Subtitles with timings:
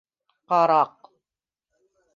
[0.53, 1.13] Ҡараҡ.